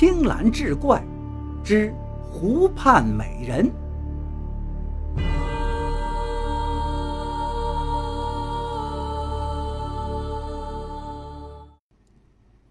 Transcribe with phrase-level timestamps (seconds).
[0.00, 1.04] 青蓝志怪
[1.62, 3.70] 之湖畔美人。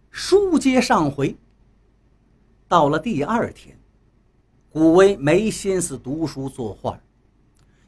[0.09, 1.37] 书接上回，
[2.67, 3.79] 到了第二天，
[4.71, 6.99] 古威没心思读书作画，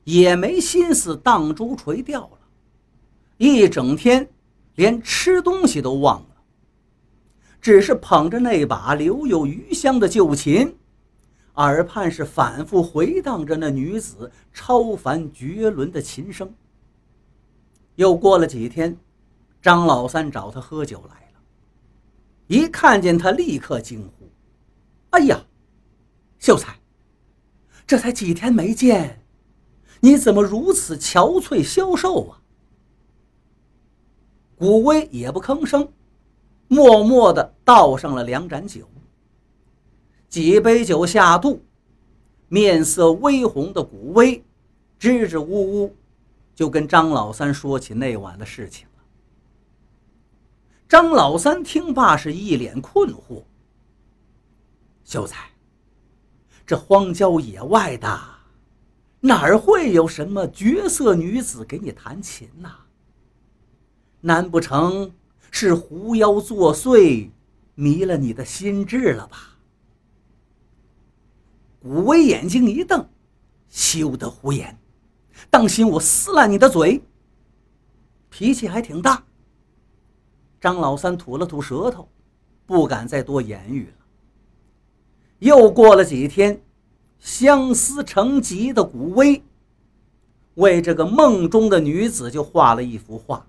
[0.04, 2.38] 也没心思荡珠垂钓了，
[3.38, 4.30] 一整天
[4.76, 6.31] 连吃东西都忘了。
[7.62, 10.76] 只是捧着那把留有余香的旧琴，
[11.54, 16.52] 耳畔是反复回荡着那女子超凡绝伦的琴声。
[17.96, 18.98] 又过了几天，
[19.62, 21.40] 张老三找他喝酒来了，
[22.48, 24.28] 一看见他，立刻惊呼
[25.12, 25.46] ：“哎呀，
[26.40, 26.80] 秀才，
[27.86, 29.24] 这才几天没见，
[30.00, 32.42] 你怎么如此憔悴消瘦啊？”
[34.58, 35.88] 古威也不吭声。
[36.72, 38.88] 默默地倒上了两盏酒，
[40.30, 41.62] 几杯酒下肚，
[42.48, 44.42] 面色微红的古威
[44.98, 45.94] 支支吾吾
[46.56, 49.04] 就跟张老三说起那晚的事情了。
[50.88, 53.44] 张老三听罢是一脸困惑
[55.04, 55.50] ：“秀才，
[56.66, 58.18] 这荒郊野外的，
[59.20, 62.70] 哪儿会有什么绝色女子给你弹琴呐？
[64.22, 65.12] 难不成？”
[65.52, 67.30] 是狐妖作祟，
[67.76, 69.60] 迷了你的心智了吧？
[71.80, 73.08] 古威眼睛一瞪，
[73.68, 74.80] 休得胡言，
[75.50, 77.04] 当心我撕烂你的嘴。
[78.30, 79.24] 脾气还挺大。
[80.60, 82.08] 张老三吐了吐舌头，
[82.66, 84.06] 不敢再多言语了。
[85.40, 86.64] 又过了几天，
[87.20, 89.44] 相思成疾的古威，
[90.54, 93.46] 为这个梦中的女子就画了一幅画。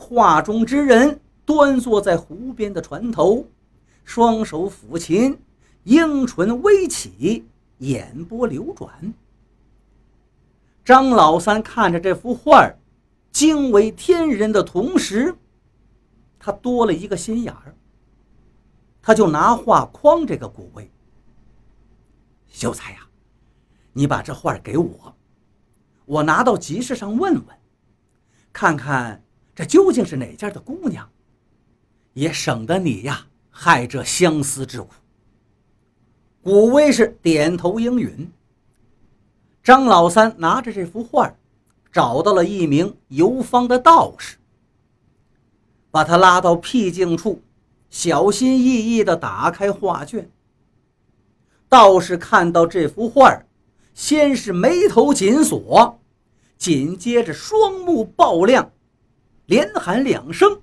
[0.00, 3.44] 画中之人端坐在湖边的船头，
[4.02, 5.38] 双手抚琴，
[5.84, 7.44] 樱唇微起，
[7.78, 9.12] 眼波流转。
[10.82, 12.72] 张老三看着这幅画
[13.30, 15.36] 惊为天人的同时，
[16.38, 17.74] 他多了一个心眼儿。
[19.02, 20.90] 他就拿画框这个古威
[22.48, 23.00] ：“秀才呀，
[23.92, 25.14] 你把这画给我，
[26.06, 27.44] 我拿到集市上问问，
[28.50, 29.22] 看看。”
[29.60, 31.06] 这究竟是哪家的姑娘？
[32.14, 34.88] 也省得你呀害这相思之苦。
[36.40, 38.32] 古威是点头应允。
[39.62, 41.30] 张老三拿着这幅画，
[41.92, 44.38] 找到了一名游方的道士，
[45.90, 47.42] 把他拉到僻静处，
[47.90, 50.30] 小心翼翼地打开画卷。
[51.68, 53.42] 道士看到这幅画，
[53.92, 56.00] 先是眉头紧锁，
[56.56, 58.72] 紧接着双目爆亮。
[59.50, 60.62] 连喊两声：“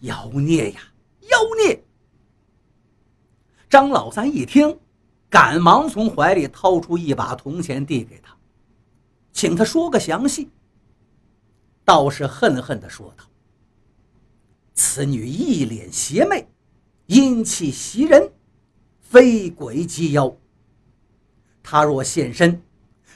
[0.00, 0.80] 妖孽呀，
[1.28, 1.84] 妖孽！”
[3.68, 4.78] 张老三一听，
[5.28, 8.34] 赶忙从怀里掏出一把铜钱递给他，
[9.30, 10.48] 请他说个详细。
[11.84, 13.24] 道士恨恨地说道
[14.72, 16.48] ：“此女一脸邪魅，
[17.08, 18.32] 阴气袭人，
[19.02, 20.34] 非鬼即妖。
[21.62, 22.62] 她若现身，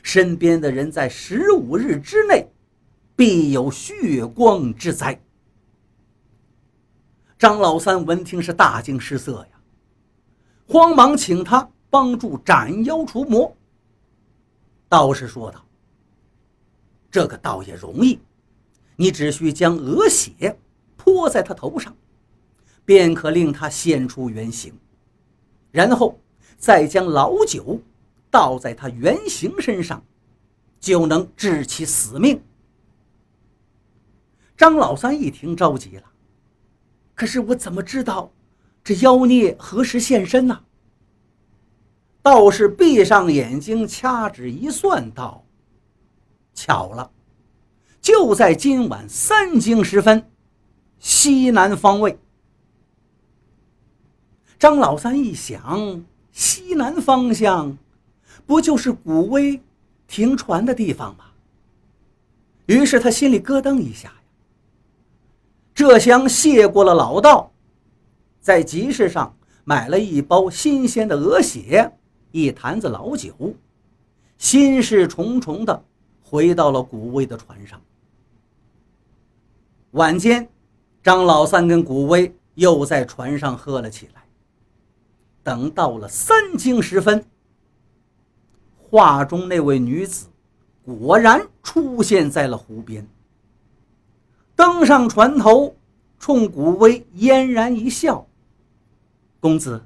[0.03, 2.47] 身边的人在十五日之内。”
[3.17, 5.19] 必有血光之灾。
[7.39, 9.59] 张老三闻听是大惊失色呀，
[10.69, 13.57] 慌忙请他帮助斩妖除魔。
[14.89, 15.65] 道士说道
[17.11, 18.19] ：“这个倒也容易，
[18.97, 20.59] 你只需将鹅血
[20.97, 21.97] 泼在他头上，
[22.85, 24.73] 便可令他现出原形，
[25.71, 26.19] 然后
[26.59, 27.81] 再将老酒
[28.31, 30.03] 倒在他原形身上，
[30.79, 32.39] 就能治其死命。”
[34.57, 36.05] 张老三一听着急了，
[37.15, 38.33] 可是我怎么知道
[38.83, 40.63] 这妖孽何时现身呢？
[42.23, 45.45] 道士闭上眼睛，掐指一算，道
[46.55, 47.11] ：“巧了，
[48.01, 50.29] 就在今晚三更时分，
[50.99, 52.19] 西南方位。”
[54.59, 57.77] 张老三一想，西南方向，
[58.47, 59.61] 不就是古威
[60.09, 61.27] 停船的地方吗？
[62.65, 64.13] 于是他心里咯噔一下。
[65.77, 67.53] 这厢谢过了老道，
[68.41, 71.93] 在集市上买了一包新鲜的鹅血，
[72.31, 73.53] 一坛子老酒，
[74.39, 75.85] 心事重重的
[76.23, 77.79] 回到了古威的船上。
[79.91, 80.49] 晚间，
[81.03, 84.23] 张老三跟古威又在船上喝了起来。
[85.43, 87.23] 等到了三更时分，
[88.79, 90.29] 画中那位女子
[90.83, 93.07] 果然出现在了湖边。
[94.57, 95.77] 登上船头，
[96.19, 98.27] 冲古威嫣然一笑。
[99.39, 99.85] 公子，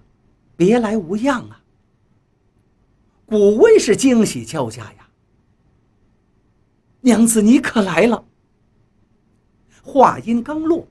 [0.56, 1.60] 别来无恙啊！
[3.26, 5.08] 古威是惊喜交加呀。
[7.00, 8.24] 娘子，你可来了。
[9.82, 10.86] 话音刚落，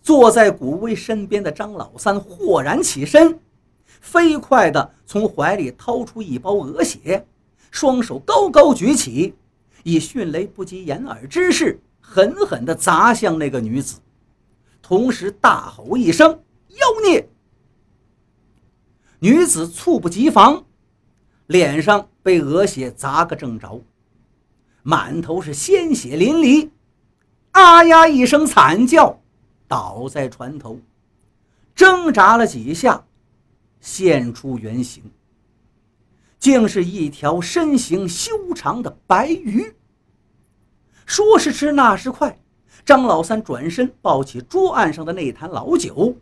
[0.00, 3.38] 坐在古威身边的张老三豁然起身，
[3.84, 7.26] 飞快地从怀里掏出一包鹅血，
[7.70, 9.34] 双手高高举起，
[9.82, 11.78] 以迅雷不及掩耳之势
[12.10, 13.98] 狠狠地砸向那个女子，
[14.80, 16.40] 同时大吼一声
[16.72, 17.28] ：“妖孽！”
[19.20, 20.64] 女子猝不及防，
[21.48, 23.82] 脸上被鹅血砸个正着，
[24.82, 26.70] 满头是鲜血淋漓，
[27.50, 29.20] 啊呀一声惨叫，
[29.68, 30.80] 倒在船头，
[31.74, 33.04] 挣扎了几下，
[33.82, 35.02] 现出原形，
[36.38, 39.74] 竟是一条身形修长的白鱼。
[41.08, 42.38] 说时迟，那时快，
[42.84, 46.14] 张老三转身抱起桌案上的那坛老酒，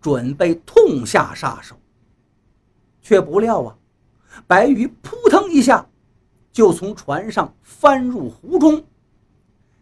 [0.00, 1.76] 准备痛下杀手。
[3.02, 3.76] 却不料啊，
[4.46, 5.86] 白鱼扑腾一下，
[6.50, 8.82] 就从船上翻入湖中，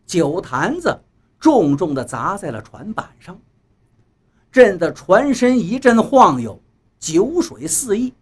[0.05, 1.01] 酒坛子
[1.39, 3.41] 重重地砸在了船板上，
[4.51, 6.61] 震得船身一阵晃悠，
[6.99, 8.13] 酒水四溢。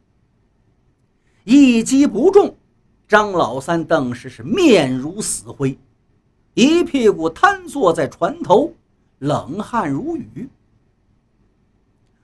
[1.45, 2.55] 一击不中，
[3.09, 5.79] 张老三顿时是面如死灰，
[6.57, 8.73] 一屁股瘫坐在船头，
[9.19, 10.49] 冷汗如雨。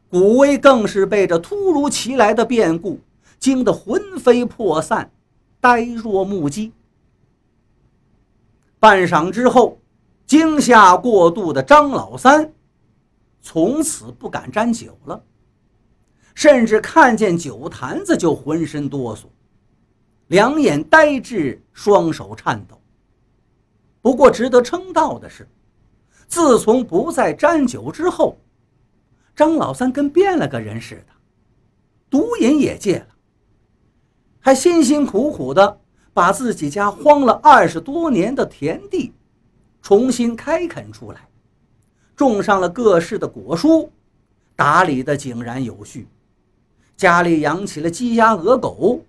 [0.08, 2.98] 古威更是被这突如其来的变故
[3.38, 5.10] 惊得魂飞魄散，
[5.60, 6.72] 呆若木鸡。
[8.80, 9.78] 半晌之后，
[10.24, 12.54] 惊吓过度的张老三
[13.42, 15.22] 从此不敢沾酒了，
[16.34, 19.24] 甚至看见酒坛子就浑身哆嗦，
[20.28, 22.78] 两眼呆滞，双手颤抖。
[24.02, 25.48] 不过值得称道的是，
[26.26, 28.36] 自从不再沾酒之后，
[29.34, 31.12] 张老三跟变了个人似的，
[32.10, 33.06] 毒瘾也戒了，
[34.40, 35.80] 还辛辛苦苦的
[36.12, 39.12] 把自己家荒了二十多年的田地
[39.80, 41.28] 重新开垦出来，
[42.16, 43.88] 种上了各式的果蔬，
[44.56, 46.08] 打理的井然有序，
[46.96, 49.04] 家里养起了鸡鸭鹅狗，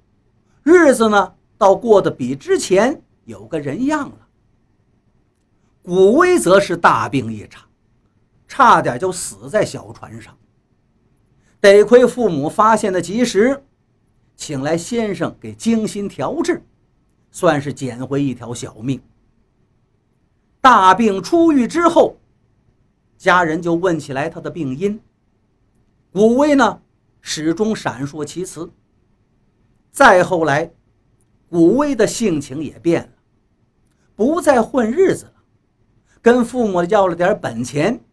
[0.62, 4.23] 日子呢倒过得比之前有个人样了。
[5.84, 7.70] 古威则是大病一场。
[8.48, 10.38] 差点就死在小船上，
[11.60, 13.64] 得亏父母发现的及时，
[14.36, 16.62] 请来先生给精心调治，
[17.32, 19.02] 算是捡回一条小命。
[20.62, 22.18] 大病初愈之后，
[23.18, 25.02] 家人就问起来他的病因。
[26.12, 26.80] 古威呢，
[27.22, 28.70] 始终闪烁其词。
[29.90, 30.72] 再后来，
[31.50, 33.10] 古威的性情也变了，
[34.16, 35.33] 不再混日子，
[36.24, 38.04] 跟父母要了点本钱。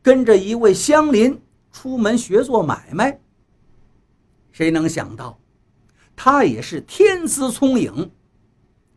[0.00, 1.38] 跟着一位乡邻
[1.70, 3.20] 出门学做买卖，
[4.52, 5.38] 谁能想到，
[6.16, 8.10] 他也是天资聪颖，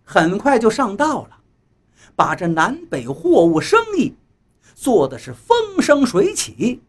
[0.03, 1.37] 很快就上道了，
[2.15, 4.15] 把这南北货物生意
[4.73, 6.81] 做的是风生水起，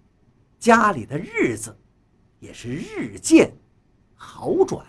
[0.61, 1.77] 家里的日子
[2.39, 3.53] 也是日渐
[4.15, 4.87] 好转。